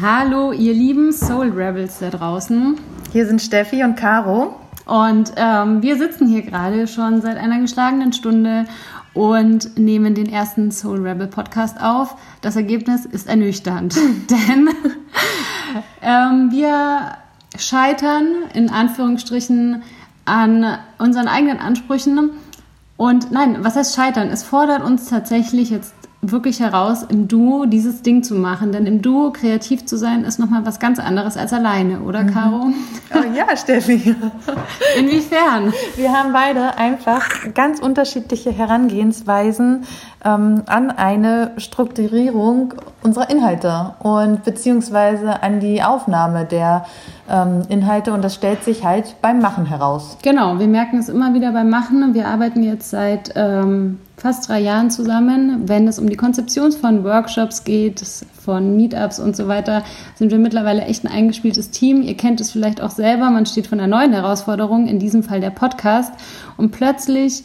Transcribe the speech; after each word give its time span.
Hallo, 0.00 0.52
ihr 0.52 0.74
lieben 0.74 1.12
Soul 1.12 1.50
Rebels 1.50 1.98
da 1.98 2.10
draußen. 2.10 2.76
Hier 3.10 3.26
sind 3.26 3.42
Steffi 3.42 3.82
und 3.82 3.96
Caro. 3.96 4.54
Und 4.86 5.32
ähm, 5.34 5.82
wir 5.82 5.96
sitzen 5.96 6.28
hier 6.28 6.42
gerade 6.42 6.86
schon 6.86 7.20
seit 7.20 7.36
einer 7.36 7.58
geschlagenen 7.58 8.12
Stunde 8.12 8.66
und 9.12 9.76
nehmen 9.76 10.14
den 10.14 10.32
ersten 10.32 10.70
Soul 10.70 11.04
Rebel 11.04 11.26
Podcast 11.26 11.80
auf. 11.80 12.16
Das 12.42 12.54
Ergebnis 12.54 13.06
ist 13.06 13.26
ernüchternd, 13.26 13.96
denn 14.30 14.68
ähm, 16.00 16.52
wir 16.52 17.16
scheitern 17.58 18.28
in 18.54 18.70
Anführungsstrichen 18.70 19.82
an 20.26 20.78
unseren 20.98 21.26
eigenen 21.26 21.58
Ansprüchen. 21.58 22.30
Und 22.96 23.32
nein, 23.32 23.64
was 23.64 23.74
heißt 23.74 23.96
scheitern? 23.96 24.28
Es 24.28 24.44
fordert 24.44 24.84
uns 24.84 25.08
tatsächlich 25.08 25.70
jetzt 25.70 25.92
wirklich 26.20 26.60
heraus, 26.60 27.04
im 27.08 27.28
Duo 27.28 27.66
dieses 27.66 28.02
Ding 28.02 28.22
zu 28.22 28.34
machen. 28.34 28.72
Denn 28.72 28.86
im 28.86 29.02
Duo 29.02 29.30
kreativ 29.32 29.86
zu 29.86 29.96
sein, 29.96 30.24
ist 30.24 30.38
nochmal 30.38 30.66
was 30.66 30.80
ganz 30.80 30.98
anderes 30.98 31.36
als 31.36 31.52
alleine, 31.52 32.00
oder 32.00 32.24
mhm. 32.24 32.30
Caro? 32.32 32.66
Oh, 33.14 33.36
ja, 33.36 33.56
Steffi. 33.56 34.14
Inwiefern? 34.98 35.72
Wir 35.96 36.12
haben 36.12 36.32
beide 36.32 36.76
einfach 36.76 37.28
ganz 37.54 37.80
unterschiedliche 37.80 38.50
Herangehensweisen 38.50 39.84
ähm, 40.24 40.62
an 40.66 40.90
eine 40.90 41.52
Strukturierung 41.58 42.74
unserer 43.02 43.30
Inhalte 43.30 43.94
und 44.00 44.44
beziehungsweise 44.44 45.42
an 45.42 45.60
die 45.60 45.82
Aufnahme 45.82 46.44
der 46.44 46.86
ähm, 47.30 47.62
Inhalte 47.68 48.12
und 48.12 48.22
das 48.22 48.34
stellt 48.34 48.64
sich 48.64 48.84
halt 48.84 49.16
beim 49.22 49.40
Machen 49.40 49.66
heraus. 49.66 50.18
Genau, 50.22 50.58
wir 50.58 50.66
merken 50.66 50.98
es 50.98 51.08
immer 51.08 51.34
wieder 51.34 51.52
beim 51.52 51.70
Machen. 51.70 52.14
Wir 52.14 52.26
arbeiten 52.26 52.62
jetzt 52.62 52.90
seit 52.90 53.32
ähm, 53.36 53.98
fast 54.16 54.48
drei 54.48 54.60
Jahren 54.60 54.90
zusammen. 54.90 55.68
Wenn 55.68 55.86
es 55.86 55.98
um 55.98 56.08
die 56.08 56.16
Konzeption 56.16 56.72
von 56.72 57.04
Workshops 57.04 57.64
geht, 57.64 58.02
von 58.44 58.76
Meetups 58.76 59.20
und 59.20 59.36
so 59.36 59.46
weiter, 59.46 59.84
sind 60.16 60.32
wir 60.32 60.38
mittlerweile 60.38 60.82
echt 60.82 61.04
ein 61.04 61.12
eingespieltes 61.12 61.70
Team. 61.70 62.02
Ihr 62.02 62.16
kennt 62.16 62.40
es 62.40 62.50
vielleicht 62.50 62.80
auch 62.80 62.90
selber, 62.90 63.30
man 63.30 63.46
steht 63.46 63.68
vor 63.68 63.78
einer 63.78 63.86
neuen 63.86 64.12
Herausforderung, 64.12 64.88
in 64.88 64.98
diesem 64.98 65.22
Fall 65.22 65.40
der 65.40 65.50
Podcast 65.50 66.12
und 66.56 66.72
plötzlich 66.72 67.44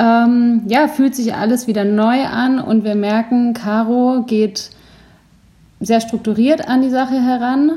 ähm, 0.00 0.62
ja, 0.66 0.88
fühlt 0.88 1.14
sich 1.14 1.34
alles 1.34 1.66
wieder 1.66 1.84
neu 1.84 2.24
an 2.24 2.58
und 2.58 2.84
wir 2.84 2.94
merken, 2.94 3.52
Caro 3.52 4.24
geht 4.26 4.70
sehr 5.78 6.00
strukturiert 6.00 6.66
an 6.66 6.80
die 6.80 6.88
Sache 6.88 7.20
heran. 7.20 7.72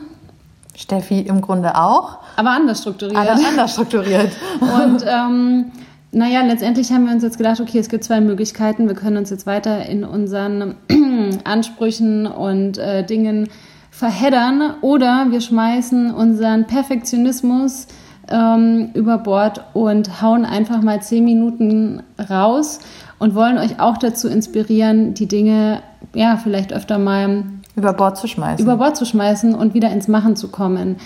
Steffi 0.73 1.19
im 1.19 1.41
Grunde 1.41 1.75
auch. 1.75 2.19
Aber 2.37 2.51
anders 2.51 2.79
strukturiert. 2.79 3.17
Aber 3.17 3.31
anders 3.31 3.73
strukturiert. 3.73 4.31
und 4.61 5.03
ähm, 5.05 5.71
naja, 6.11 6.41
letztendlich 6.43 6.91
haben 6.91 7.05
wir 7.05 7.13
uns 7.13 7.23
jetzt 7.23 7.37
gedacht, 7.37 7.59
okay, 7.59 7.79
es 7.79 7.89
gibt 7.89 8.05
zwei 8.05 8.21
Möglichkeiten. 8.21 8.87
Wir 8.87 8.95
können 8.95 9.17
uns 9.17 9.29
jetzt 9.29 9.45
weiter 9.45 9.85
in 9.85 10.05
unseren 10.05 10.75
Ansprüchen 11.43 12.25
und 12.25 12.77
äh, 12.77 13.05
Dingen 13.05 13.49
verheddern 13.91 14.75
oder 14.81 15.27
wir 15.29 15.41
schmeißen 15.41 16.13
unseren 16.13 16.67
Perfektionismus 16.67 17.87
ähm, 18.29 18.89
über 18.93 19.17
Bord 19.17 19.63
und 19.73 20.21
hauen 20.21 20.45
einfach 20.45 20.81
mal 20.81 21.01
zehn 21.01 21.25
Minuten 21.25 22.03
raus 22.29 22.79
und 23.19 23.35
wollen 23.35 23.57
euch 23.57 23.79
auch 23.79 23.97
dazu 23.97 24.27
inspirieren, 24.27 25.13
die 25.13 25.27
Dinge 25.27 25.81
ja 26.13 26.37
vielleicht 26.37 26.73
öfter 26.73 26.99
mal 26.99 27.45
über 27.75 27.93
Bord 27.93 28.17
zu 28.17 28.27
schmeißen. 28.27 28.63
Über 28.63 28.77
Bord 28.77 28.95
zu 28.95 29.05
schmeißen 29.05 29.55
und 29.55 29.73
wieder 29.73 29.91
ins 29.91 30.07
Machen 30.07 30.35
zu 30.35 30.49
kommen. 30.49 30.97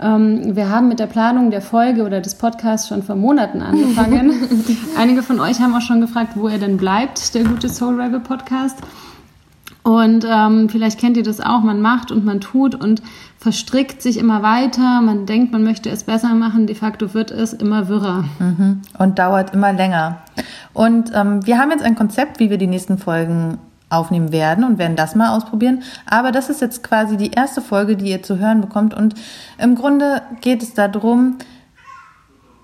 Ähm, 0.00 0.56
wir 0.56 0.68
haben 0.68 0.88
mit 0.88 0.98
der 0.98 1.06
Planung 1.06 1.50
der 1.50 1.62
Folge 1.62 2.04
oder 2.04 2.20
des 2.20 2.34
Podcasts 2.34 2.88
schon 2.88 3.02
vor 3.02 3.16
Monaten 3.16 3.62
angefangen. 3.62 4.32
Einige 4.98 5.22
von 5.22 5.40
euch 5.40 5.60
haben 5.60 5.74
auch 5.74 5.80
schon 5.80 6.00
gefragt, 6.00 6.32
wo 6.34 6.48
er 6.48 6.58
denn 6.58 6.76
bleibt, 6.76 7.34
der 7.34 7.44
gute 7.44 7.68
Soul 7.68 8.00
Rebel 8.00 8.20
Podcast. 8.20 8.78
Und 9.86 10.26
ähm, 10.28 10.68
vielleicht 10.68 10.98
kennt 10.98 11.16
ihr 11.16 11.22
das 11.22 11.40
auch, 11.40 11.60
man 11.60 11.80
macht 11.80 12.10
und 12.10 12.24
man 12.24 12.40
tut 12.40 12.74
und 12.74 13.02
verstrickt 13.38 14.02
sich 14.02 14.16
immer 14.16 14.42
weiter, 14.42 15.00
man 15.00 15.26
denkt, 15.26 15.52
man 15.52 15.62
möchte 15.62 15.90
es 15.90 16.02
besser 16.02 16.34
machen, 16.34 16.66
de 16.66 16.74
facto 16.74 17.14
wird 17.14 17.30
es 17.30 17.52
immer 17.52 17.86
wirrer. 17.86 18.24
Mhm. 18.40 18.82
Und 18.98 19.20
dauert 19.20 19.54
immer 19.54 19.72
länger. 19.72 20.22
Und 20.74 21.12
ähm, 21.14 21.46
wir 21.46 21.58
haben 21.58 21.70
jetzt 21.70 21.84
ein 21.84 21.94
Konzept, 21.94 22.40
wie 22.40 22.50
wir 22.50 22.58
die 22.58 22.66
nächsten 22.66 22.98
Folgen 22.98 23.58
aufnehmen 23.88 24.32
werden 24.32 24.64
und 24.64 24.78
werden 24.78 24.96
das 24.96 25.14
mal 25.14 25.36
ausprobieren. 25.36 25.84
Aber 26.04 26.32
das 26.32 26.50
ist 26.50 26.60
jetzt 26.60 26.82
quasi 26.82 27.16
die 27.16 27.30
erste 27.30 27.60
Folge, 27.60 27.94
die 27.94 28.10
ihr 28.10 28.24
zu 28.24 28.38
hören 28.38 28.62
bekommt. 28.62 28.92
Und 28.92 29.14
im 29.56 29.76
Grunde 29.76 30.20
geht 30.40 30.64
es 30.64 30.74
darum, 30.74 31.36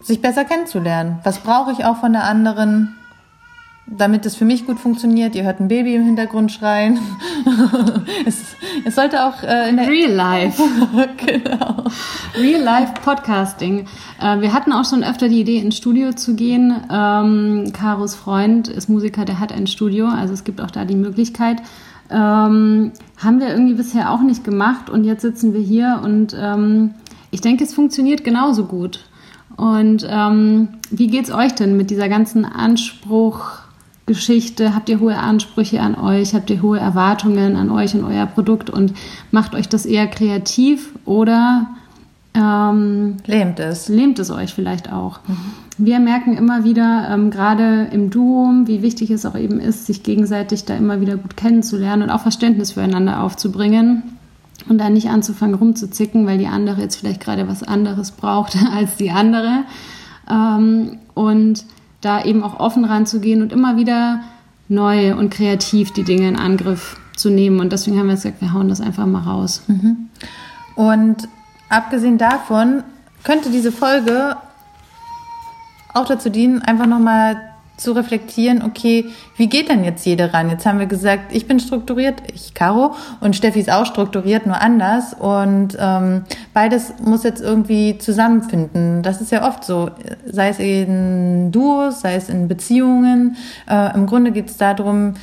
sich 0.00 0.21
besser 0.21 0.44
kennenzulernen. 0.44 1.21
Was 1.22 1.38
brauche 1.38 1.71
ich 1.71 1.84
auch 1.84 1.99
von 1.99 2.15
der 2.15 2.25
anderen? 2.25 2.97
Damit 3.87 4.25
es 4.26 4.37
für 4.37 4.44
mich 4.44 4.66
gut 4.66 4.78
funktioniert. 4.78 5.34
Ihr 5.34 5.43
hört 5.43 5.60
ein 5.60 5.69
Baby 5.69 5.94
im 5.94 6.04
Hintergrund 6.04 6.53
schreien. 6.53 6.98
es, 8.26 8.56
es, 8.84 8.94
sollte 8.94 9.25
auch 9.26 9.43
äh, 9.43 9.69
in 9.69 9.76
der 9.76 9.88
Real 9.88 10.12
Life. 10.12 10.62
genau. 11.16 11.84
Real 12.38 12.62
Life 12.62 12.94
Podcasting. 13.04 13.87
Äh, 14.20 14.41
wir 14.41 14.53
hatten 14.53 14.72
auch 14.72 14.88
schon 14.88 15.03
öfter 15.03 15.28
die 15.28 15.41
Idee, 15.41 15.59
ins 15.59 15.76
Studio 15.76 16.12
zu 16.12 16.34
gehen. 16.34 16.75
Ähm, 16.91 17.72
Karos 17.72 18.15
Freund 18.15 18.69
ist 18.69 18.88
Musiker, 18.88 19.25
der 19.25 19.41
hat 19.41 19.53
ein 19.53 19.66
Studio, 19.66 20.06
also 20.06 20.32
es 20.32 20.44
gibt 20.44 20.60
auch 20.60 20.70
da 20.70 20.84
die 20.84 20.97
Möglichkeit. 20.97 21.60
Ähm, 22.09 22.93
haben 23.16 23.41
wir 23.41 23.49
irgendwie 23.49 23.75
bisher 23.75 24.10
auch 24.10 24.20
nicht 24.20 24.44
gemacht 24.44 24.91
und 24.91 25.04
jetzt 25.04 25.22
sitzen 25.22 25.54
wir 25.54 25.60
hier 25.60 26.00
und 26.04 26.37
ähm, 26.38 26.94
ich 27.31 27.41
denke, 27.41 27.64
es 27.64 27.75
funktioniert 27.75 28.22
genauso 28.22 28.66
gut. 28.66 29.06
Und 29.56 30.06
ähm, 30.09 30.69
wie 30.91 31.09
geht's 31.09 31.32
euch 31.32 31.54
denn 31.54 31.76
mit 31.76 31.91
dieser 31.91 32.09
ganzen 32.09 32.44
Anspruch? 32.44 33.62
Geschichte? 34.07 34.75
Habt 34.75 34.89
ihr 34.89 35.01
hohe 35.01 35.17
Ansprüche 35.17 35.81
an 35.81 35.95
euch? 35.95 36.35
Habt 36.35 36.51
ihr 36.51 36.63
hohe 36.63 36.79
Erwartungen 36.79 37.57
an 37.57 37.71
euch 37.71 37.95
und 37.95 38.05
euer 38.05 38.27
Produkt 38.27 38.71
und 38.71 38.95
macht 39.31 39.55
euch 39.55 39.69
das 39.69 39.87
eher 39.87 40.07
kreativ 40.07 40.93
oder 41.05 41.69
ähm, 42.35 43.17
lähmt 43.27 43.61
es? 43.61 43.89
Lähmt 43.89 44.19
es 44.19 44.31
euch 44.31 44.55
vielleicht 44.55 44.93
auch? 44.93 45.21
Mhm. 45.29 45.37
Wir 45.79 46.01
merken 46.01 46.37
immer 46.37 46.65
wieder, 46.65 47.09
ähm, 47.11 47.31
gerade 47.31 47.89
im 47.93 48.11
Duo, 48.11 48.51
wie 48.65 48.83
wichtig 48.83 49.11
es 49.11 49.25
auch 49.25 49.37
eben 49.37 49.59
ist, 49.59 49.87
sich 49.87 50.03
gegenseitig 50.03 50.65
da 50.65 50.75
immer 50.77 51.01
wieder 51.01 51.17
gut 51.17 51.37
kennenzulernen 51.37 52.03
und 52.03 52.11
auch 52.11 52.21
Verständnis 52.21 52.73
füreinander 52.73 53.23
aufzubringen 53.23 54.03
und 54.69 54.79
dann 54.79 54.93
nicht 54.93 55.09
anzufangen 55.09 55.55
rumzuzicken, 55.55 56.27
weil 56.27 56.39
die 56.39 56.47
andere 56.47 56.81
jetzt 56.81 56.97
vielleicht 56.97 57.21
gerade 57.21 57.49
was 57.49 57.62
anderes 57.62 58.11
braucht 58.11 58.57
als 58.75 58.97
die 58.97 59.11
andere. 59.11 59.65
Ähm, 60.31 60.99
und 61.15 61.65
da 62.03 62.23
eben 62.25 62.43
auch 62.43 62.61
offen 62.61 62.85
ranzugehen 62.85 63.41
und 63.41 63.53
immer 63.53 63.77
wieder 63.79 64.21
neu 64.69 65.17
und 65.17 65.31
kreativ 65.31 65.93
die 65.93 66.05
Dinge 66.05 66.29
in 66.29 66.37
Angriff 66.37 66.99
zu 67.17 67.31
nehmen. 67.31 67.61
Und 67.61 67.73
deswegen 67.73 67.99
haben 67.99 68.09
wir 68.09 68.15
gesagt, 68.15 68.41
wir 68.41 68.53
hauen 68.53 68.69
das 68.69 68.81
einfach 68.81 69.07
mal 69.07 69.23
raus. 69.23 69.63
Mhm. 69.69 70.09
Und 70.75 71.29
abgesehen 71.69 72.19
davon 72.19 72.83
könnte 73.25 73.51
diese 73.51 73.73
Folge 73.73 74.37
auch 75.95 76.07
dazu 76.07 76.31
dienen, 76.31 76.62
einfach 76.62 76.87
nochmal 76.87 77.52
zu 77.77 77.93
reflektieren, 77.93 78.62
okay, 78.62 79.06
wie 79.37 79.49
geht 79.49 79.69
denn 79.69 79.83
jetzt 79.84 80.05
jeder 80.05 80.33
ran? 80.33 80.50
Jetzt 80.50 80.66
haben 80.66 80.78
wir 80.78 80.87
gesagt, 80.87 81.34
ich 81.34 81.47
bin 81.47 81.59
strukturiert, 81.59 82.22
ich 82.33 82.55
Caro 82.55 82.94
und 83.21 83.34
Steffi 83.34 83.60
ist 83.60 83.72
auch 83.72 83.87
strukturiert, 83.87 84.47
nur 84.47 84.60
anders 84.60 85.15
und 85.15 85.77
ähm, 85.78 86.22
beides 86.53 86.94
muss 87.03 87.25
jetzt 87.25 87.41
irgendwie 87.41 87.99
zusammenfinden. 87.99 89.03
Das 89.03 89.21
ist 89.21 89.32
ja 89.32 89.49
oft 89.49 89.65
so, 89.65 89.91
sei 90.27 90.49
es 90.49 90.59
in 90.59 91.50
Duos, 91.50 92.03
sei 92.03 92.15
es 92.15 92.28
in 92.28 92.47
Beziehungen. 92.47 93.37
Äh, 93.69 93.94
Im 93.94 94.06
Grunde 94.06 94.32
geht 94.32 94.50
es 94.50 94.56
darum, 94.59 95.15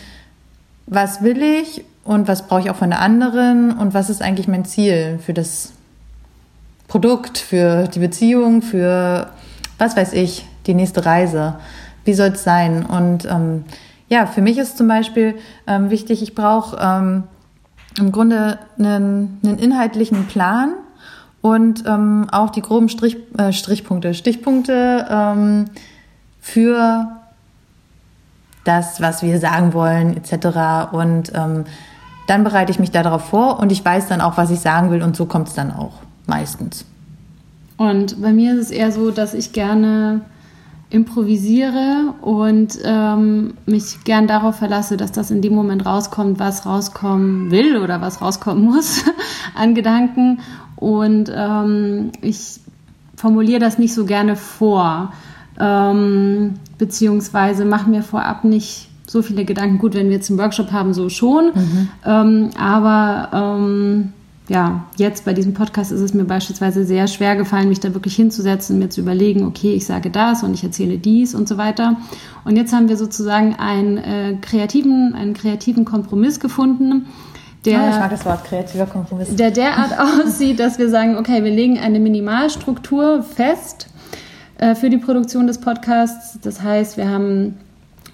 was 0.88 1.22
will 1.22 1.42
ich 1.42 1.86
und 2.04 2.28
was 2.28 2.48
brauche 2.48 2.62
ich 2.62 2.70
auch 2.72 2.76
von 2.76 2.90
der 2.90 3.02
anderen 3.02 3.72
und 3.72 3.94
was 3.94 4.10
ist 4.10 4.22
eigentlich 4.22 4.48
mein 4.48 4.66
Ziel 4.66 5.20
für 5.24 5.34
das 5.34 5.72
Produkt, 6.88 7.38
für 7.38 7.88
die 7.88 8.00
Beziehung, 8.00 8.64
für 8.64 9.30
was 9.78 9.96
weiß 9.96 10.14
ich, 10.14 10.46
die 10.66 10.74
nächste 10.74 11.06
Reise 11.06 11.56
wie 12.10 12.16
soll 12.16 12.30
es 12.30 12.44
sein? 12.44 12.84
Und 12.88 13.26
ähm, 13.26 13.66
ja, 14.08 14.26
für 14.26 14.42
mich 14.42 14.58
ist 14.58 14.80
zum 14.80 14.88
Beispiel 14.88 15.36
ähm, 15.68 15.92
wichtig, 15.92 16.24
ich 16.24 16.34
brauche 16.34 16.76
ähm, 16.82 17.24
im 18.00 18.12
Grunde 18.12 18.58
einen, 18.80 19.38
einen 19.44 19.60
inhaltlichen 19.60 20.26
Plan 20.26 20.74
und 21.42 21.84
ähm, 21.86 22.26
auch 22.32 22.50
die 22.50 22.64
groben 22.64 22.90
Strich, 22.90 23.18
äh, 23.38 23.54
Strichpunkte, 23.54 24.16
Stichpunkte 24.16 25.06
ähm, 25.08 25.66
für 26.42 27.10
das, 28.64 29.00
was 29.02 29.22
wir 29.22 29.40
sagen 29.40 29.76
wollen, 29.76 30.18
etc. 30.18 30.92
Und 30.92 31.32
ähm, 31.36 31.66
dann 32.26 32.44
bereite 32.44 32.72
ich 32.72 32.80
mich 32.80 32.90
darauf 32.90 33.26
vor 33.26 33.60
und 33.60 33.72
ich 33.72 33.86
weiß 33.86 34.08
dann 34.08 34.20
auch, 34.20 34.36
was 34.36 34.50
ich 34.50 34.62
sagen 34.62 34.90
will 34.90 35.04
und 35.04 35.16
so 35.16 35.28
kommt 35.28 35.50
es 35.50 35.54
dann 35.54 35.72
auch 35.72 35.94
meistens. 36.26 36.86
Und 37.78 38.20
bei 38.20 38.34
mir 38.34 38.56
ist 38.56 38.62
es 38.62 38.72
eher 38.72 38.92
so, 38.92 39.12
dass 39.12 39.36
ich 39.36 39.54
gerne 39.54 40.22
improvisiere 40.90 42.16
und 42.22 42.80
ähm, 42.84 43.54
mich 43.66 44.04
gern 44.06 44.26
darauf 44.28 44.56
verlasse, 44.56 44.98
dass 44.98 45.12
das 45.12 45.30
in 45.30 45.42
dem 45.42 45.54
Moment 45.54 45.86
rauskommt, 45.86 46.40
was 46.40 46.66
rauskommen 46.66 47.52
will 47.52 47.78
oder 47.78 48.02
was 48.02 48.22
rauskommen 48.22 48.64
muss 48.66 49.06
an 49.56 49.76
Gedanken. 49.76 50.40
Und 50.76 51.32
ähm, 51.34 52.12
ich 52.22 52.60
formuliere 53.16 53.60
das 53.60 53.78
nicht 53.78 53.94
so 53.94 54.06
gerne 54.06 54.36
vor, 54.36 55.14
ähm, 55.60 56.56
beziehungsweise 56.78 57.66
mache 57.66 57.90
mir 57.90 58.02
vorab 58.02 58.44
nicht 58.44 58.90
so 59.06 59.22
viele 59.22 59.46
Gedanken. 59.46 59.78
Gut, 59.78 59.94
wenn 59.94 60.08
wir 60.08 60.16
jetzt 60.16 60.30
einen 60.30 60.40
Workshop 60.40 60.72
haben, 60.72 60.94
so 60.94 61.10
schon. 61.10 61.52
Mhm. 61.54 61.90
Ähm, 62.06 62.50
aber 62.58 63.30
ähm, 63.34 64.14
ja, 64.50 64.88
jetzt 64.98 65.26
bei 65.26 65.34
diesem 65.34 65.54
Podcast 65.54 65.92
ist 65.92 66.02
es 66.02 66.14
mir 66.14 66.26
beispielsweise 66.26 66.84
sehr 66.84 67.08
schwer 67.08 67.36
gefallen, 67.36 67.70
mich 67.70 67.80
da 67.80 67.94
wirklich 67.94 68.16
hinzusetzen, 68.16 68.80
mir 68.80 68.90
zu 68.90 69.02
überlegen, 69.02 69.46
okay, 69.46 69.74
ich 69.74 69.86
sage 69.86 70.10
das 70.10 70.44
und 70.44 70.54
ich 70.54 70.64
erzähle 70.64 70.98
dies 70.98 71.36
und 71.36 71.48
so 71.48 71.58
weiter. 71.58 71.98
Und 72.46 72.56
jetzt 72.56 72.74
haben 72.74 72.90
wir 72.90 72.98
sozusagen 72.98 73.56
einen 73.56 73.98
äh, 73.98 74.38
kreativen, 74.42 75.14
einen 75.14 75.36
kreativen 75.36 75.86
Kompromiss 75.86 76.40
gefunden, 76.40 77.06
der, 77.66 77.82
oh, 77.84 77.90
ich 77.90 78.00
mag 78.00 78.10
das 78.10 78.26
Wort 78.26 78.46
kreativer 78.46 78.86
Kompromiss. 78.86 79.36
Der 79.36 79.52
derart 79.52 79.92
aussieht, 80.26 80.60
dass 80.60 80.80
wir 80.80 80.90
sagen, 80.90 81.18
okay, 81.18 81.44
wir 81.44 81.52
legen 81.52 81.78
eine 81.78 82.00
Minimalstruktur 82.00 83.22
fest 83.22 83.88
äh, 84.58 84.76
für 84.76 84.90
die 84.90 84.98
Produktion 84.98 85.46
des 85.46 85.60
Podcasts. 85.60 86.40
Das 86.42 86.62
heißt, 86.64 86.98
wir 86.98 87.10
haben 87.10 87.58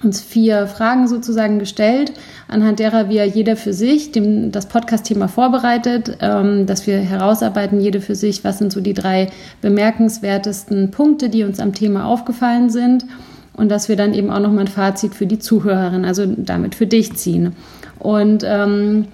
uns 0.03 0.21
vier 0.21 0.67
Fragen 0.67 1.07
sozusagen 1.07 1.59
gestellt, 1.59 2.13
anhand 2.47 2.79
derer 2.79 3.09
wir 3.09 3.25
jeder 3.25 3.55
für 3.55 3.73
sich 3.73 4.11
dem, 4.11 4.51
das 4.51 4.67
Podcast-Thema 4.67 5.27
vorbereitet, 5.27 6.17
ähm, 6.21 6.65
dass 6.65 6.87
wir 6.87 6.97
herausarbeiten, 6.97 7.79
jede 7.79 8.01
für 8.01 8.15
sich, 8.15 8.43
was 8.43 8.59
sind 8.59 8.71
so 8.71 8.81
die 8.81 8.93
drei 8.93 9.29
bemerkenswertesten 9.61 10.91
Punkte, 10.91 11.29
die 11.29 11.43
uns 11.43 11.59
am 11.59 11.73
Thema 11.73 12.05
aufgefallen 12.05 12.69
sind 12.69 13.05
und 13.53 13.69
dass 13.69 13.89
wir 13.89 13.95
dann 13.95 14.13
eben 14.13 14.29
auch 14.29 14.39
nochmal 14.39 14.65
ein 14.65 14.67
Fazit 14.67 15.15
für 15.15 15.27
die 15.27 15.39
Zuhörerin, 15.39 16.05
also 16.05 16.25
damit 16.25 16.75
für 16.75 16.87
dich 16.87 17.15
ziehen. 17.15 17.55
Und 17.99 18.43
ähm, 18.45 19.07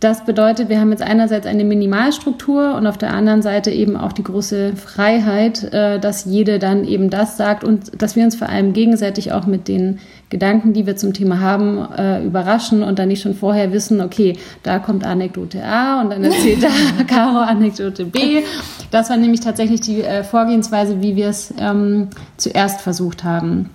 das 0.00 0.26
bedeutet, 0.26 0.68
wir 0.68 0.78
haben 0.78 0.90
jetzt 0.90 1.02
einerseits 1.02 1.46
eine 1.46 1.64
Minimalstruktur 1.64 2.74
und 2.74 2.86
auf 2.86 2.98
der 2.98 3.14
anderen 3.14 3.40
Seite 3.40 3.70
eben 3.70 3.96
auch 3.96 4.12
die 4.12 4.24
große 4.24 4.76
Freiheit, 4.76 5.72
äh, 5.72 5.98
dass 5.98 6.26
jede 6.26 6.58
dann 6.58 6.84
eben 6.84 7.08
das 7.08 7.38
sagt 7.38 7.64
und 7.64 8.02
dass 8.02 8.14
wir 8.14 8.24
uns 8.24 8.36
vor 8.36 8.50
allem 8.50 8.74
gegenseitig 8.74 9.32
auch 9.32 9.46
mit 9.46 9.68
den 9.68 9.98
Gedanken, 10.28 10.74
die 10.74 10.86
wir 10.86 10.96
zum 10.96 11.14
Thema 11.14 11.40
haben, 11.40 11.78
äh, 11.96 12.22
überraschen 12.22 12.82
und 12.82 12.98
dann 12.98 13.08
nicht 13.08 13.22
schon 13.22 13.34
vorher 13.34 13.72
wissen, 13.72 14.02
okay, 14.02 14.36
da 14.62 14.78
kommt 14.80 15.06
Anekdote 15.06 15.64
A 15.64 16.02
und 16.02 16.10
dann 16.10 16.24
erzählt 16.24 16.62
da 16.62 17.04
Caro 17.06 17.38
Anekdote 17.38 18.04
B. 18.04 18.42
Das 18.90 19.08
war 19.08 19.16
nämlich 19.16 19.40
tatsächlich 19.40 19.80
die 19.80 20.02
äh, 20.02 20.24
Vorgehensweise, 20.24 21.00
wie 21.00 21.16
wir 21.16 21.28
es 21.28 21.54
ähm, 21.58 22.08
zuerst 22.36 22.82
versucht 22.82 23.24
haben. 23.24 23.70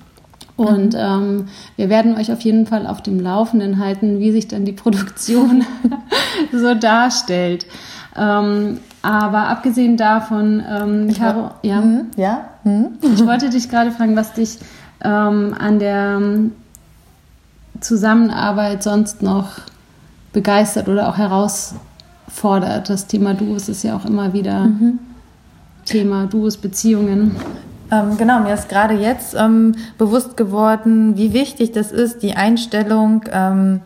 Und 0.58 0.96
ähm, 0.98 1.48
wir 1.76 1.90
werden 1.90 2.16
euch 2.18 2.32
auf 2.32 2.42
jeden 2.42 2.68
Fall 2.68 2.86
auf 2.86 3.02
dem 3.02 3.20
Laufenden 3.20 3.80
halten, 3.80 4.20
wie 4.20 4.32
sich 4.32 4.48
dann 4.48 4.66
die 4.66 4.74
Produktion 4.74 5.64
so 6.52 6.76
darstellt. 6.76 7.66
Ähm, 8.16 8.80
aber 9.02 9.48
abgesehen 9.48 9.98
davon, 9.98 10.64
ähm, 10.70 11.14
Caro, 11.18 11.52
ja, 11.64 11.82
mhm, 11.82 12.08
ja. 12.18 12.50
Mhm. 12.64 12.90
ich 13.02 13.26
wollte 13.26 13.50
dich 13.50 13.70
gerade 13.70 13.92
fragen, 13.92 14.16
was 14.16 14.34
dich 14.34 14.60
ähm, 15.04 15.56
an 15.58 15.80
der 15.80 16.22
Zusammenarbeit 17.80 18.84
sonst 18.84 19.24
noch 19.24 19.54
begeistert 20.34 20.88
oder 20.88 21.10
auch 21.10 21.18
herausfordert. 21.18 22.90
Das 22.90 23.08
Thema 23.08 23.34
Duos 23.34 23.70
ist 23.70 23.84
ja 23.84 23.96
auch 23.96 24.06
immer 24.06 24.34
wieder 24.34 24.66
mhm. 24.66 25.00
Thema 25.86 26.28
Duos, 26.28 26.58
Beziehungen. 26.58 27.36
Ähm, 27.92 28.18
genau, 28.18 28.40
mir 28.40 28.54
ist 28.54 28.70
gerade 28.70 28.94
jetzt 28.94 29.36
ähm, 29.36 29.76
bewusst 29.98 30.38
geworden, 30.38 31.18
wie 31.18 31.34
wichtig 31.34 31.74
das 31.74 31.92
ist, 31.92 32.24
die 32.24 32.36
Einstellung, 32.36 33.24
ähm, 33.32 33.82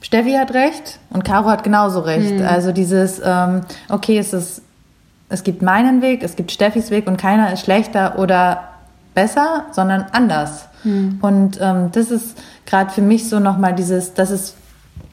Steffi 0.00 0.32
hat 0.32 0.54
recht 0.54 0.98
und 1.10 1.24
Caro 1.24 1.48
hat 1.48 1.64
genauso 1.64 2.00
recht. 2.00 2.34
Mhm. 2.34 2.46
Also 2.46 2.72
dieses, 2.72 3.20
ähm, 3.24 3.62
okay, 3.88 4.18
es 4.18 4.32
ist, 4.32 4.62
es 5.28 5.42
gibt 5.42 5.62
meinen 5.62 6.02
Weg, 6.02 6.22
es 6.22 6.36
gibt 6.36 6.52
Steffis 6.52 6.90
Weg 6.90 7.06
und 7.06 7.16
keiner 7.16 7.52
ist 7.52 7.60
schlechter 7.60 8.18
oder 8.18 8.64
besser, 9.14 9.64
sondern 9.72 10.06
anders. 10.12 10.66
Mhm. 10.84 11.18
Und 11.20 11.58
ähm, 11.60 11.90
das 11.92 12.10
ist 12.10 12.38
gerade 12.66 12.90
für 12.90 13.02
mich 13.02 13.28
so 13.28 13.40
nochmal 13.40 13.74
dieses, 13.74 14.14
das 14.14 14.30
ist, 14.30 14.54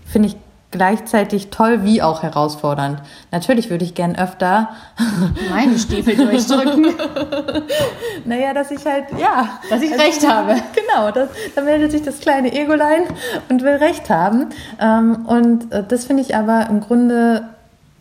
finde 0.06 0.30
ich, 0.30 0.38
gleichzeitig 0.75 1.50
toll 1.50 1.83
wie 1.83 2.01
auch 2.01 2.22
herausfordernd. 2.22 3.01
Natürlich 3.31 3.69
würde 3.69 3.86
ich 3.86 3.95
gern 3.95 4.18
öfter 4.18 4.69
meine 5.50 5.80
Stiefel 5.80 6.18
durchdrücken. 6.18 6.88
naja, 8.25 8.54
dass 8.54 8.72
ich 8.72 8.86
halt, 8.86 9.06
ja. 9.18 9.60
Dass 9.69 9.81
ich 9.81 9.92
recht 9.94 10.30
habe. 10.30 10.56
Genau, 10.75 11.12
das, 11.12 11.30
da 11.56 11.62
meldet 11.62 11.92
sich 11.92 12.01
das 12.01 12.19
kleine 12.19 12.54
Egolein 12.54 13.04
und 13.48 13.63
will 13.63 13.75
recht 13.75 14.10
haben. 14.10 14.48
Ähm, 14.81 15.25
und 15.25 15.72
äh, 15.72 15.83
das 15.88 16.04
finde 16.04 16.24
ich 16.24 16.36
aber 16.36 16.68
im 16.69 16.81
Grunde 16.81 17.45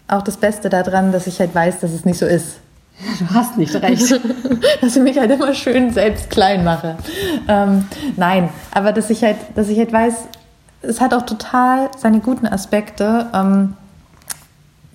auch 0.08 0.22
das 0.22 0.36
Beste 0.36 0.68
daran, 0.68 1.12
dass 1.12 1.28
ich 1.28 1.38
halt 1.38 1.54
weiß, 1.54 1.78
dass 1.78 1.92
es 1.92 2.04
nicht 2.04 2.18
so 2.18 2.26
ist. 2.26 2.58
Du 3.18 3.34
hast 3.34 3.56
nicht 3.56 3.74
recht. 3.74 4.20
dass 4.80 4.96
ich 4.96 5.02
mich 5.02 5.18
halt 5.18 5.30
immer 5.30 5.54
schön 5.54 5.92
selbst 5.92 6.30
klein 6.30 6.64
mache. 6.64 6.96
Ähm, 7.48 7.86
nein, 8.16 8.48
aber 8.72 8.92
dass 8.92 9.10
ich 9.10 9.22
halt, 9.22 9.36
dass 9.54 9.68
ich 9.68 9.78
halt 9.78 9.92
weiß, 9.92 10.14
es 10.88 11.00
hat 11.00 11.14
auch 11.14 11.22
total 11.22 11.90
seine 11.96 12.20
guten 12.20 12.46
Aspekte, 12.46 13.26
ähm, 13.34 13.76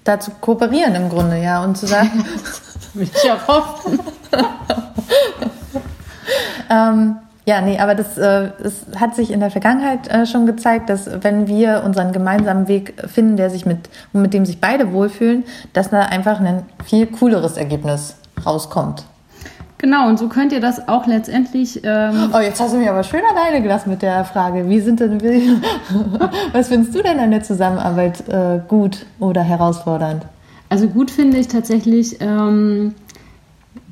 da 0.03 0.19
zu 0.19 0.31
kooperieren 0.41 0.95
im 0.95 1.09
Grunde, 1.09 1.41
ja, 1.41 1.63
und 1.63 1.77
zu 1.77 1.87
sagen. 1.87 2.25
Will 2.93 3.09
ich 3.13 3.23
ja 3.23 3.37
hoffen. 3.47 3.99
ähm, 6.69 7.17
ja, 7.45 7.61
nee, 7.61 7.79
aber 7.79 7.95
das, 7.95 8.17
äh, 8.17 8.51
das 8.61 8.85
hat 8.99 9.15
sich 9.15 9.31
in 9.31 9.39
der 9.39 9.49
Vergangenheit 9.49 10.07
äh, 10.07 10.25
schon 10.25 10.45
gezeigt, 10.45 10.89
dass 10.89 11.09
wenn 11.23 11.47
wir 11.47 11.83
unseren 11.83 12.11
gemeinsamen 12.11 12.67
Weg 12.67 12.93
finden, 13.07 13.37
der 13.37 13.49
sich 13.49 13.65
mit, 13.65 13.89
mit 14.13 14.33
dem 14.33 14.45
sich 14.45 14.61
beide 14.61 14.91
wohlfühlen, 14.93 15.43
dass 15.73 15.89
da 15.89 16.01
einfach 16.01 16.39
ein 16.39 16.63
viel 16.85 17.07
cooleres 17.07 17.57
Ergebnis 17.57 18.15
rauskommt. 18.45 19.05
Genau, 19.79 20.09
und 20.09 20.19
so 20.19 20.27
könnt 20.27 20.51
ihr 20.51 20.59
das 20.59 20.89
auch 20.89 21.07
letztendlich. 21.07 21.79
Ähm 21.85 22.31
oh, 22.33 22.39
jetzt 22.39 22.59
hast 22.59 22.73
du 22.73 22.77
mich 22.77 22.89
aber 22.89 23.03
schön 23.03 23.21
alleine 23.31 23.61
gelassen 23.61 23.89
mit 23.89 24.01
der 24.01 24.25
Frage. 24.25 24.69
Wie 24.69 24.81
sind 24.81 24.99
denn, 24.99 25.21
was 26.51 26.67
findest 26.67 26.93
du 26.93 27.01
denn 27.01 27.17
an 27.17 27.31
der 27.31 27.43
Zusammenarbeit 27.43 28.27
äh, 28.27 28.59
gut 28.67 29.05
oder 29.19 29.41
herausfordernd? 29.41 30.25
Also 30.67 30.87
gut 30.87 31.09
finde 31.09 31.37
ich 31.37 31.47
tatsächlich, 31.47 32.17
ähm, 32.19 32.93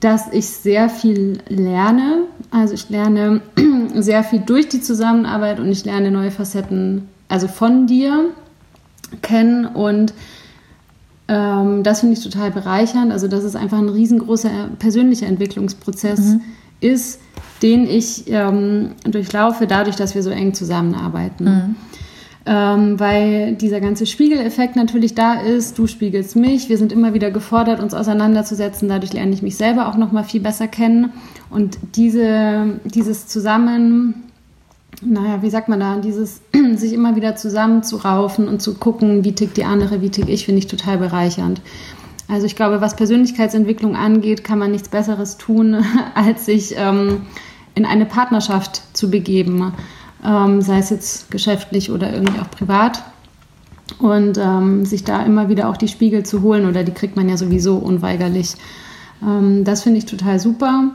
dass 0.02 0.32
ich 0.34 0.48
sehr 0.48 0.90
viel 0.90 1.40
lerne. 1.48 2.24
Also 2.52 2.74
ich 2.74 2.90
lerne 2.90 3.40
sehr 3.94 4.26
viel 4.26 4.40
durch 4.40 4.68
die 4.68 4.82
Zusammenarbeit 4.82 5.62
und 5.62 5.72
ich 5.72 5.86
lerne 5.86 6.12
neue 6.12 6.32
Facetten, 6.32 7.08
also 7.30 7.48
von 7.48 7.88
dir 7.88 8.26
kennen 9.22 9.66
und 9.66 10.14
ähm, 11.28 11.84
das 11.84 12.00
finde 12.00 12.18
ich 12.18 12.24
total 12.24 12.52
bereichernd. 12.52 13.12
Also, 13.12 13.28
dass 13.28 13.44
es 13.44 13.56
einfach 13.56 13.78
ein 13.78 13.90
riesengroßer 13.90 14.70
persönlicher 14.80 15.28
Entwicklungsprozess 15.28 16.20
mhm. 16.20 16.42
ist, 16.80 17.20
den 17.62 17.88
ich 17.88 18.26
ähm, 18.28 18.92
durchlaufe, 19.04 19.68
dadurch, 19.68 19.96
dass 19.96 20.16
wir 20.16 20.24
so 20.24 20.30
eng 20.30 20.54
zusammenarbeiten. 20.54 21.44
Mhm. 21.44 21.76
Ähm, 22.50 22.98
weil 22.98 23.56
dieser 23.56 23.82
ganze 23.82 24.06
Spiegeleffekt 24.06 24.78
natürlich 24.78 25.16
da 25.16 25.34
ist. 25.34 25.78
Du 25.78 25.86
spiegelst 25.86 26.38
mich. 26.38 26.70
Wir 26.70 26.78
sind 26.78 26.94
immer 26.94 27.14
wieder 27.14 27.30
gefordert, 27.30 27.82
uns 27.82 27.94
auseinanderzusetzen. 27.94 28.88
Dadurch 28.88 29.12
lerne 29.12 29.34
ich 29.34 29.42
mich 29.42 29.58
selber 29.58 29.90
auch 29.90 29.98
noch 29.98 30.14
mal 30.14 30.24
viel 30.24 30.40
besser 30.40 30.70
kennen. 30.70 31.12
Und 31.50 31.78
diese, 31.96 32.80
dieses 32.86 33.28
Zusammen 33.28 34.24
naja, 35.02 35.42
wie 35.42 35.50
sagt 35.50 35.70
man 35.70 35.80
da, 35.80 35.98
dieses 35.98 36.42
sich 36.76 36.94
immer 36.94 37.16
wieder 37.16 37.36
zusammenzuraufen 37.36 38.48
und 38.48 38.62
zu 38.62 38.76
gucken, 38.76 39.24
wie 39.24 39.34
tickt 39.34 39.58
die 39.58 39.66
andere, 39.66 40.02
wie 40.02 40.10
tick 40.10 40.30
ich, 40.30 40.46
finde 40.46 40.60
ich 40.60 40.68
total 40.68 40.98
bereichernd. 40.98 41.62
Also 42.28 42.46
ich 42.46 42.56
glaube, 42.56 42.82
was 42.82 42.96
Persönlichkeitsentwicklung 42.96 43.96
angeht, 43.96 44.44
kann 44.44 44.60
man 44.60 44.72
nichts 44.72 44.90
Besseres 44.90 45.38
tun, 45.38 45.86
als 46.16 46.46
sich 46.46 46.76
ähm, 46.78 47.22
in 47.76 47.86
eine 47.86 48.06
Partnerschaft 48.06 48.82
zu 48.94 49.10
begeben, 49.10 49.72
ähm, 50.26 50.62
sei 50.62 50.80
es 50.80 50.90
jetzt 50.90 51.32
geschäftlich 51.32 51.92
oder 51.92 52.12
irgendwie 52.12 52.40
auch 52.40 52.50
privat. 52.50 53.04
Und 54.00 54.38
ähm, 54.38 54.84
sich 54.84 55.06
da 55.06 55.24
immer 55.24 55.48
wieder 55.48 55.70
auch 55.70 55.78
die 55.78 55.88
Spiegel 55.88 56.24
zu 56.24 56.42
holen, 56.42 56.68
oder 56.68 56.84
die 56.84 56.92
kriegt 56.92 57.16
man 57.16 57.30
ja 57.30 57.38
sowieso 57.38 57.78
unweigerlich. 57.78 58.56
Ähm, 59.24 59.64
das 59.64 59.84
finde 59.84 60.00
ich 60.00 60.06
total 60.06 60.40
super. 60.40 60.92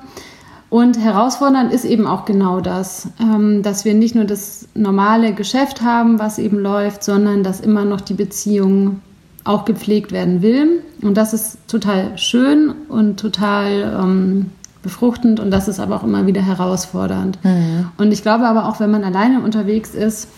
Und 0.73 0.99
herausfordernd 0.99 1.71
ist 1.71 1.85
eben 1.85 2.07
auch 2.07 2.25
genau 2.25 2.63
das, 2.63 3.09
ähm, 3.21 3.63
dass 3.63 3.85
wir 3.85 3.93
nicht 3.93 4.15
nur 4.15 4.25
das 4.25 4.67
normale 4.73 5.35
Geschäft 5.35 5.83
haben, 5.83 6.19
was 6.19 6.39
eben 6.39 6.59
läuft, 6.59 7.05
sondern 7.05 7.43
dass 7.43 7.61
immer 7.61 7.85
noch 7.85 8.01
die 8.01 8.15
Beziehung 8.15 9.03
auch 9.45 9.67
gepflegt 9.67 10.13
werden 10.13 10.41
will. 10.41 10.83
Und 11.03 11.19
das 11.19 11.35
ist 11.35 11.59
total 11.69 12.17
schön 12.17 12.73
und 12.89 13.21
total 13.21 14.01
ähm, 14.03 14.51
befruchtend 14.83 15.41
und 15.41 15.51
das 15.51 15.69
ist 15.69 15.79
aber 15.79 15.95
auch 15.95 16.05
immer 16.05 16.27
wieder 16.27 16.41
herausfordernd. 16.41 17.39
Mhm. 17.45 17.89
Und 17.99 18.11
ich 18.11 18.23
glaube 18.23 18.47
aber 18.47 18.67
auch, 18.67 18.81
wenn 18.81 18.91
man 18.91 19.05
alleine 19.05 19.43
unterwegs 19.43 19.95
ist, 19.95 20.29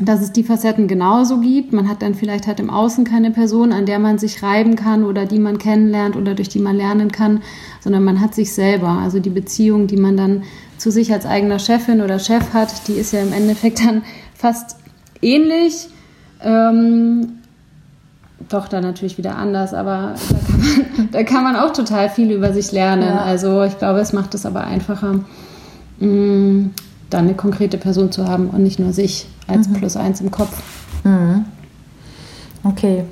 dass 0.00 0.22
es 0.22 0.32
die 0.32 0.42
Facetten 0.42 0.88
genauso 0.88 1.38
gibt. 1.38 1.72
Man 1.72 1.88
hat 1.88 2.02
dann 2.02 2.14
vielleicht 2.14 2.46
halt 2.46 2.60
im 2.60 2.70
Außen 2.70 3.04
keine 3.04 3.30
Person, 3.30 3.72
an 3.72 3.86
der 3.86 3.98
man 3.98 4.18
sich 4.18 4.42
reiben 4.42 4.74
kann 4.74 5.04
oder 5.04 5.26
die 5.26 5.38
man 5.38 5.58
kennenlernt 5.58 6.16
oder 6.16 6.34
durch 6.34 6.48
die 6.48 6.60
man 6.60 6.76
lernen 6.76 7.12
kann, 7.12 7.42
sondern 7.80 8.04
man 8.04 8.20
hat 8.20 8.34
sich 8.34 8.52
selber. 8.54 8.88
Also 8.88 9.20
die 9.20 9.30
Beziehung, 9.30 9.86
die 9.86 9.98
man 9.98 10.16
dann 10.16 10.44
zu 10.78 10.90
sich 10.90 11.12
als 11.12 11.26
eigener 11.26 11.58
Chefin 11.58 12.00
oder 12.00 12.18
Chef 12.18 12.54
hat, 12.54 12.88
die 12.88 12.94
ist 12.94 13.12
ja 13.12 13.20
im 13.20 13.32
Endeffekt 13.32 13.84
dann 13.84 14.02
fast 14.34 14.76
ähnlich. 15.20 15.88
Ähm, 16.40 17.38
doch, 18.48 18.68
dann 18.68 18.82
natürlich 18.82 19.18
wieder 19.18 19.36
anders, 19.36 19.74
aber 19.74 20.14
da 20.28 20.38
kann 20.38 20.60
man, 20.60 21.08
da 21.12 21.22
kann 21.22 21.44
man 21.44 21.56
auch 21.56 21.72
total 21.72 22.08
viel 22.08 22.30
über 22.30 22.52
sich 22.52 22.72
lernen. 22.72 23.08
Ja. 23.08 23.22
Also 23.22 23.62
ich 23.62 23.78
glaube, 23.78 24.00
es 24.00 24.12
macht 24.12 24.34
es 24.34 24.46
aber 24.46 24.64
einfacher, 24.64 25.20
mh, 26.00 26.06
mm, 26.06 26.70
dann 27.12 27.26
eine 27.26 27.34
konkrete 27.34 27.78
Person 27.78 28.12
zu 28.12 28.26
haben 28.26 28.48
und 28.50 28.62
nicht 28.62 28.78
nur 28.78 28.92
sich 28.92 29.26
als 29.46 29.68
mhm. 29.68 29.74
Plus 29.74 29.96
eins 29.96 30.20
im 30.20 30.30
Kopf. 30.30 30.62
Mhm. 31.04 31.44
Okay. 32.64 33.04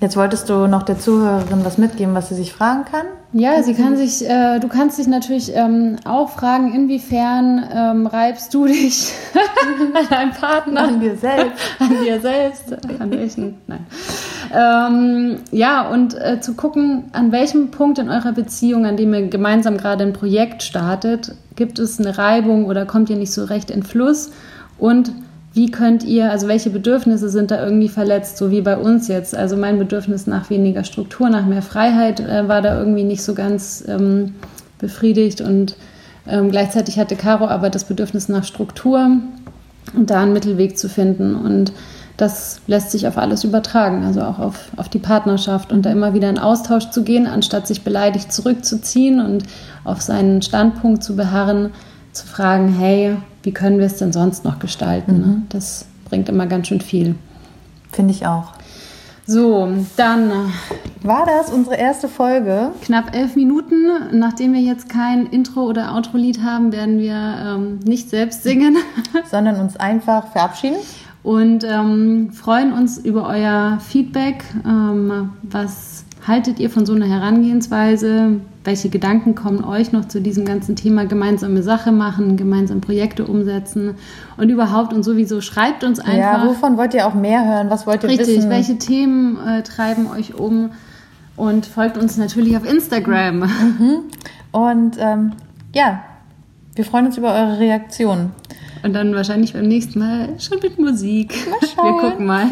Jetzt 0.00 0.16
wolltest 0.16 0.48
du 0.48 0.68
noch 0.68 0.84
der 0.84 0.98
Zuhörerin 1.00 1.64
was 1.64 1.76
mitgeben, 1.76 2.14
was 2.14 2.28
sie 2.28 2.36
sich 2.36 2.52
fragen 2.52 2.84
kann? 2.84 3.06
Ja, 3.32 3.62
sie 3.64 3.74
kann 3.74 3.96
sich, 3.96 4.24
äh, 4.24 4.60
du 4.60 4.68
kannst 4.68 4.96
dich 4.96 5.08
natürlich 5.08 5.52
ähm, 5.54 5.96
auch 6.04 6.30
fragen, 6.30 6.72
inwiefern 6.72 7.64
ähm, 7.74 8.06
reibst 8.06 8.54
du 8.54 8.66
dich 8.66 9.12
an 9.94 10.08
deinem 10.08 10.30
Partner? 10.30 10.84
An 10.84 11.00
dir 11.00 11.16
selbst. 11.16 11.62
an 11.80 11.96
dir 12.04 12.20
selbst. 12.20 12.76
An 13.00 13.10
welchen? 13.10 13.58
Nein. 13.66 13.86
Ähm, 14.54 15.36
ja, 15.50 15.88
und 15.88 16.14
äh, 16.14 16.40
zu 16.40 16.54
gucken, 16.54 17.04
an 17.12 17.32
welchem 17.32 17.70
Punkt 17.70 17.98
in 17.98 18.08
eurer 18.08 18.32
Beziehung, 18.32 18.86
an 18.86 18.96
dem 18.96 19.12
ihr 19.12 19.28
gemeinsam 19.28 19.76
gerade 19.76 20.04
ein 20.04 20.12
Projekt 20.12 20.62
startet, 20.62 21.34
gibt 21.56 21.78
es 21.78 21.98
eine 21.98 22.16
Reibung 22.16 22.66
oder 22.66 22.86
kommt 22.86 23.10
ihr 23.10 23.16
nicht 23.16 23.32
so 23.32 23.44
recht 23.44 23.70
in 23.70 23.82
Fluss? 23.82 24.30
Und 24.78 25.12
wie 25.52 25.70
könnt 25.70 26.04
ihr, 26.04 26.30
also 26.30 26.46
welche 26.46 26.70
Bedürfnisse 26.70 27.28
sind 27.28 27.50
da 27.50 27.62
irgendwie 27.62 27.88
verletzt, 27.88 28.36
so 28.36 28.50
wie 28.50 28.60
bei 28.60 28.76
uns 28.76 29.08
jetzt? 29.08 29.34
Also 29.34 29.56
mein 29.56 29.78
Bedürfnis 29.78 30.26
nach 30.26 30.50
weniger 30.50 30.84
Struktur, 30.84 31.28
nach 31.30 31.46
mehr 31.46 31.62
Freiheit 31.62 32.20
äh, 32.20 32.48
war 32.48 32.62
da 32.62 32.78
irgendwie 32.78 33.04
nicht 33.04 33.22
so 33.22 33.34
ganz 33.34 33.84
ähm, 33.88 34.34
befriedigt 34.78 35.40
und 35.40 35.76
ähm, 36.26 36.50
gleichzeitig 36.50 36.98
hatte 36.98 37.16
Caro 37.16 37.48
aber 37.48 37.70
das 37.70 37.84
Bedürfnis 37.84 38.28
nach 38.28 38.44
Struktur 38.44 39.10
und 39.94 40.10
da 40.10 40.22
einen 40.22 40.32
Mittelweg 40.32 40.78
zu 40.78 40.88
finden 40.88 41.34
und 41.34 41.72
das 42.18 42.60
lässt 42.66 42.90
sich 42.90 43.06
auf 43.06 43.16
alles 43.16 43.44
übertragen, 43.44 44.04
also 44.04 44.22
auch 44.22 44.40
auf, 44.40 44.72
auf 44.76 44.88
die 44.88 44.98
Partnerschaft 44.98 45.72
und 45.72 45.86
da 45.86 45.90
immer 45.90 46.14
wieder 46.14 46.28
in 46.28 46.38
Austausch 46.38 46.90
zu 46.90 47.04
gehen, 47.04 47.28
anstatt 47.28 47.68
sich 47.68 47.84
beleidigt 47.84 48.32
zurückzuziehen 48.32 49.20
und 49.20 49.44
auf 49.84 50.02
seinen 50.02 50.42
Standpunkt 50.42 51.04
zu 51.04 51.14
beharren, 51.14 51.70
zu 52.12 52.26
fragen, 52.26 52.74
hey, 52.76 53.16
wie 53.44 53.52
können 53.52 53.78
wir 53.78 53.86
es 53.86 53.96
denn 53.96 54.12
sonst 54.12 54.44
noch 54.44 54.58
gestalten? 54.58 55.12
Ne? 55.12 55.26
Mhm. 55.26 55.46
Das 55.50 55.86
bringt 56.08 56.28
immer 56.28 56.46
ganz 56.46 56.66
schön 56.66 56.80
viel. 56.80 57.14
Finde 57.92 58.12
ich 58.12 58.26
auch. 58.26 58.52
So, 59.24 59.68
dann 59.96 60.32
war 61.02 61.24
das 61.24 61.52
unsere 61.52 61.76
erste 61.76 62.08
Folge. 62.08 62.72
Knapp 62.82 63.14
elf 63.14 63.36
Minuten. 63.36 63.86
Nachdem 64.10 64.54
wir 64.54 64.60
jetzt 64.60 64.88
kein 64.88 65.26
Intro- 65.26 65.66
oder 65.66 65.94
Outro-Lied 65.94 66.42
haben, 66.42 66.72
werden 66.72 66.98
wir 66.98 67.14
ähm, 67.14 67.78
nicht 67.84 68.10
selbst 68.10 68.42
singen, 68.42 68.76
sondern 69.30 69.60
uns 69.60 69.76
einfach 69.76 70.32
verabschieden. 70.32 70.78
Und 71.22 71.64
ähm, 71.64 72.30
freuen 72.32 72.72
uns 72.72 72.98
über 72.98 73.28
euer 73.28 73.78
Feedback. 73.80 74.44
Ähm, 74.64 75.30
was 75.42 76.04
haltet 76.26 76.58
ihr 76.58 76.70
von 76.70 76.86
so 76.86 76.94
einer 76.94 77.06
Herangehensweise? 77.06 78.40
welche 78.68 78.90
Gedanken 78.90 79.34
kommen 79.34 79.64
euch 79.64 79.92
noch 79.92 80.08
zu 80.08 80.20
diesem 80.20 80.44
ganzen 80.44 80.76
Thema 80.76 81.06
gemeinsame 81.06 81.62
Sache 81.62 81.90
machen, 81.90 82.36
gemeinsam 82.36 82.82
Projekte 82.82 83.24
umsetzen 83.24 83.94
und 84.36 84.50
überhaupt 84.50 84.92
und 84.92 85.02
sowieso 85.02 85.40
schreibt 85.40 85.84
uns 85.84 86.00
einfach. 86.00 86.42
Ja, 86.42 86.46
wovon 86.46 86.76
wollt 86.76 86.92
ihr 86.92 87.06
auch 87.06 87.14
mehr 87.14 87.46
hören? 87.46 87.70
Was 87.70 87.86
wollt 87.86 88.02
ihr 88.02 88.10
richtig, 88.10 88.26
wissen? 88.28 88.52
Richtig, 88.52 88.68
welche 88.68 88.78
Themen 88.78 89.38
äh, 89.38 89.62
treiben 89.62 90.06
euch 90.06 90.34
um? 90.34 90.70
Und 91.34 91.64
folgt 91.64 91.96
uns 91.96 92.18
natürlich 92.18 92.58
auf 92.58 92.70
Instagram. 92.70 93.38
Mhm. 93.38 94.00
Und 94.52 94.96
ähm, 94.98 95.32
ja, 95.72 96.02
wir 96.74 96.84
freuen 96.84 97.06
uns 97.06 97.16
über 97.16 97.32
eure 97.32 97.58
Reaktionen. 97.58 98.32
Und 98.82 98.92
dann 98.92 99.14
wahrscheinlich 99.14 99.52
beim 99.52 99.66
nächsten 99.66 99.98
Mal 99.98 100.40
schon 100.40 100.58
mit 100.60 100.78
Musik. 100.78 101.34
Mal 101.48 101.68
schauen. 101.68 101.94
Wir 101.94 102.10
gucken 102.10 102.26
mal. 102.26 102.46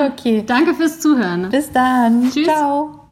okay. 0.12 0.42
Danke 0.46 0.74
fürs 0.74 1.00
Zuhören. 1.00 1.48
Bis 1.50 1.70
dann. 1.70 2.30
Tschüss. 2.30 2.46
Ciao. 2.46 2.98